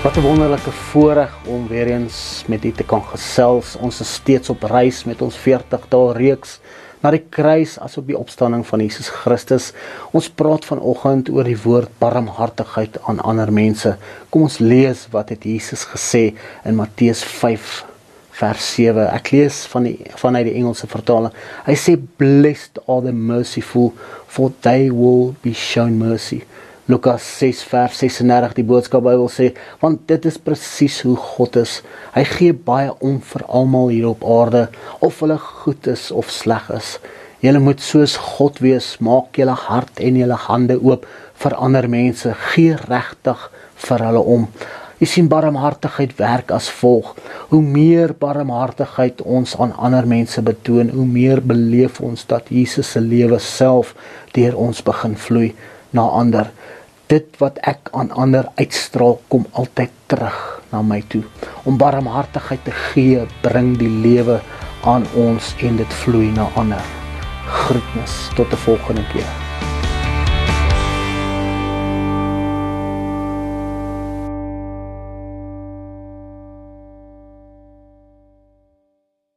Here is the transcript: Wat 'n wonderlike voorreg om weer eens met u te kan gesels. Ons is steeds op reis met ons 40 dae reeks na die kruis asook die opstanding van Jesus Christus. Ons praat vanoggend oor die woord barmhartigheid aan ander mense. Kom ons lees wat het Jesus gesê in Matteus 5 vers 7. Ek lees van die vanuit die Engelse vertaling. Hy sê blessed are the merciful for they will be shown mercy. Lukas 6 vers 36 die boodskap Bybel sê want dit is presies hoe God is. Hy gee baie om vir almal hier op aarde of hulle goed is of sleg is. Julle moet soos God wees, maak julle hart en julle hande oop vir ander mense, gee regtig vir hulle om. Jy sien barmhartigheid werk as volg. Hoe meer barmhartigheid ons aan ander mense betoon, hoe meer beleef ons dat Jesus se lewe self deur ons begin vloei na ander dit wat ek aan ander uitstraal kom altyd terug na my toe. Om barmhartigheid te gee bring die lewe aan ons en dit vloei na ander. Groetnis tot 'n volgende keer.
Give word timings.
Wat 0.00 0.16
'n 0.16 0.20
wonderlike 0.20 0.70
voorreg 0.70 1.38
om 1.46 1.68
weer 1.68 1.86
eens 1.86 2.44
met 2.46 2.64
u 2.64 2.72
te 2.72 2.84
kan 2.84 3.04
gesels. 3.04 3.76
Ons 3.76 4.00
is 4.00 4.12
steeds 4.12 4.48
op 4.48 4.62
reis 4.62 5.04
met 5.04 5.22
ons 5.22 5.36
40 5.36 5.88
dae 5.88 6.12
reeks 6.12 6.60
na 7.00 7.10
die 7.10 7.24
kruis 7.28 7.78
asook 7.78 8.06
die 8.06 8.18
opstanding 8.18 8.66
van 8.66 8.80
Jesus 8.80 9.08
Christus. 9.08 9.72
Ons 10.10 10.30
praat 10.30 10.64
vanoggend 10.64 11.28
oor 11.28 11.44
die 11.44 11.62
woord 11.62 11.88
barmhartigheid 11.98 12.96
aan 13.02 13.20
ander 13.20 13.52
mense. 13.52 13.96
Kom 14.28 14.42
ons 14.42 14.58
lees 14.58 15.06
wat 15.10 15.28
het 15.28 15.44
Jesus 15.44 15.84
gesê 15.84 16.34
in 16.64 16.74
Matteus 16.74 17.22
5 17.24 17.84
vers 18.30 18.74
7. 18.74 19.04
Ek 19.12 19.30
lees 19.30 19.66
van 19.66 19.82
die 19.82 19.98
vanuit 20.14 20.44
die 20.44 20.54
Engelse 20.54 20.86
vertaling. 20.86 21.32
Hy 21.66 21.76
sê 21.76 21.98
blessed 22.16 22.80
are 22.86 23.02
the 23.02 23.12
merciful 23.12 23.92
for 24.26 24.52
they 24.60 24.90
will 24.90 25.34
be 25.42 25.52
shown 25.52 25.98
mercy. 25.98 26.42
Lukas 26.90 27.22
6 27.38 27.62
vers 27.70 27.98
36 28.02 28.54
die 28.56 28.64
boodskap 28.66 29.04
Bybel 29.04 29.28
sê 29.30 29.52
want 29.78 30.08
dit 30.10 30.24
is 30.26 30.38
presies 30.42 30.96
hoe 31.06 31.14
God 31.14 31.60
is. 31.60 31.76
Hy 32.16 32.24
gee 32.26 32.56
baie 32.66 32.90
om 33.06 33.20
vir 33.30 33.44
almal 33.46 33.92
hier 33.92 34.08
op 34.08 34.24
aarde 34.26 34.64
of 34.98 35.20
hulle 35.22 35.36
goed 35.44 35.86
is 35.92 36.08
of 36.10 36.32
sleg 36.34 36.66
is. 36.74 36.96
Julle 37.44 37.62
moet 37.62 37.78
soos 37.84 38.16
God 38.18 38.58
wees, 38.64 38.96
maak 38.98 39.38
julle 39.38 39.54
hart 39.68 40.02
en 40.02 40.18
julle 40.18 40.40
hande 40.48 40.80
oop 40.82 41.06
vir 41.44 41.58
ander 41.68 41.86
mense, 41.88 42.34
gee 42.50 42.74
regtig 42.90 43.46
vir 43.86 44.06
hulle 44.08 44.26
om. 44.34 44.50
Jy 44.98 45.12
sien 45.14 45.30
barmhartigheid 45.30 46.18
werk 46.18 46.50
as 46.52 46.66
volg. 46.82 47.14
Hoe 47.54 47.62
meer 47.62 48.16
barmhartigheid 48.18 49.22
ons 49.22 49.54
aan 49.62 49.76
ander 49.78 50.10
mense 50.10 50.42
betoon, 50.42 50.90
hoe 50.96 51.06
meer 51.06 51.40
beleef 51.40 52.02
ons 52.02 52.26
dat 52.26 52.50
Jesus 52.50 52.96
se 52.96 53.00
lewe 53.00 53.38
self 53.38 53.94
deur 54.34 54.58
ons 54.58 54.82
begin 54.90 55.14
vloei 55.28 55.52
na 55.96 56.04
ander 56.18 56.50
dit 57.10 57.26
wat 57.42 57.58
ek 57.66 57.90
aan 57.96 58.12
ander 58.14 58.46
uitstraal 58.60 59.18
kom 59.32 59.46
altyd 59.58 59.92
terug 60.06 60.38
na 60.70 60.82
my 60.86 61.02
toe. 61.10 61.24
Om 61.66 61.78
barmhartigheid 61.78 62.64
te 62.64 62.74
gee 62.92 63.26
bring 63.42 63.74
die 63.82 63.90
lewe 63.90 64.40
aan 64.86 65.06
ons 65.18 65.54
en 65.66 65.82
dit 65.82 66.00
vloei 66.04 66.30
na 66.38 66.48
ander. 66.54 66.82
Groetnis 67.50 68.28
tot 68.38 68.52
'n 68.52 68.64
volgende 68.66 69.06
keer. 69.12 69.49